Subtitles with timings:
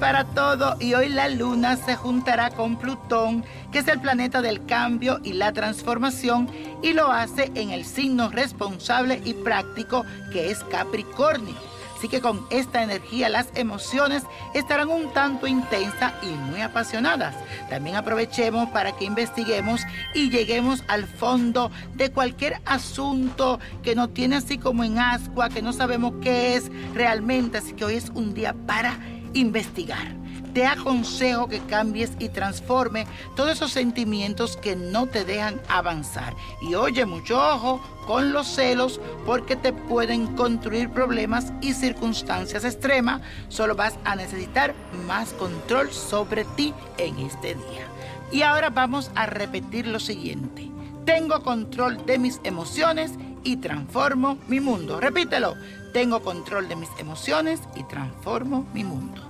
[0.00, 4.66] para todo y hoy la luna se juntará con Plutón, que es el planeta del
[4.66, 6.50] cambio y la transformación,
[6.82, 11.54] y lo hace en el signo responsable y práctico que es Capricornio.
[11.98, 14.22] Así que con esta energía las emociones
[14.54, 17.34] estarán un tanto intensas y muy apasionadas.
[17.68, 19.80] También aprovechemos para que investiguemos
[20.14, 25.60] y lleguemos al fondo de cualquier asunto que nos tiene así como en ascua, que
[25.60, 27.58] no sabemos qué es realmente.
[27.58, 28.96] Así que hoy es un día para
[29.34, 30.16] investigar.
[30.54, 36.34] Te aconsejo que cambies y transforme todos esos sentimientos que no te dejan avanzar.
[36.62, 43.20] Y oye, mucho ojo con los celos porque te pueden construir problemas y circunstancias extremas.
[43.48, 44.74] Solo vas a necesitar
[45.06, 47.86] más control sobre ti en este día.
[48.32, 50.70] Y ahora vamos a repetir lo siguiente.
[51.04, 53.12] Tengo control de mis emociones
[53.44, 55.00] y transformo mi mundo.
[55.00, 55.54] Repítelo.
[55.92, 59.27] Tengo control de mis emociones y transformo mi mundo.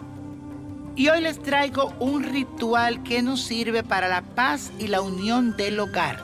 [0.98, 5.56] Y hoy les traigo un ritual que nos sirve para la paz y la unión
[5.56, 6.20] del hogar.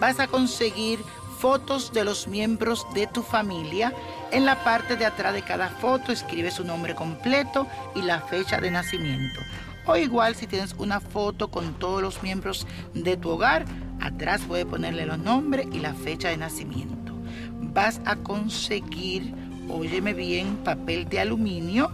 [0.00, 0.98] Vas a conseguir
[1.38, 3.94] fotos de los miembros de tu familia.
[4.30, 8.60] En la parte de atrás de cada foto escribe su nombre completo y la fecha
[8.60, 9.40] de nacimiento.
[9.86, 13.64] O igual si tienes una foto con todos los miembros de tu hogar,
[13.98, 17.14] atrás puedes ponerle los nombres y la fecha de nacimiento.
[17.72, 19.32] Vas a conseguir,
[19.70, 21.90] óyeme bien, papel de aluminio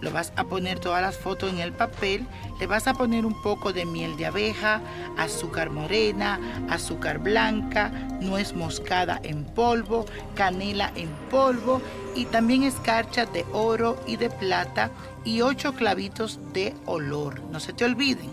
[0.00, 2.26] lo vas a poner todas las fotos en el papel,
[2.60, 4.80] le vas a poner un poco de miel de abeja,
[5.16, 7.88] azúcar morena, azúcar blanca,
[8.20, 11.82] nuez moscada en polvo, canela en polvo
[12.14, 14.90] y también escarcha de oro y de plata
[15.24, 17.40] y ocho clavitos de olor.
[17.50, 18.30] No se te olviden,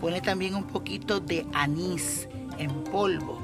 [0.00, 2.28] pone también un poquito de anís
[2.58, 3.40] en polvo.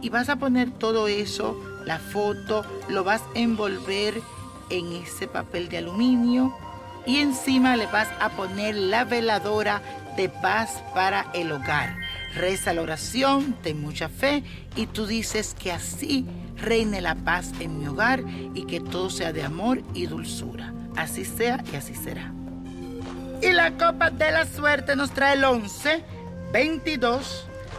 [0.00, 4.20] Y vas a poner todo eso, la foto, lo vas a envolver
[4.70, 6.54] en ese papel de aluminio
[7.08, 9.80] y encima le vas a poner la veladora
[10.14, 11.96] de paz para el hogar.
[12.34, 14.44] Reza la oración, ten mucha fe
[14.76, 16.26] y tú dices que así
[16.58, 18.22] reine la paz en mi hogar
[18.54, 20.74] y que todo sea de amor y dulzura.
[20.96, 22.30] Así sea y así será.
[23.40, 26.04] Y la copa de la suerte nos trae el 11,
[26.52, 27.47] 22,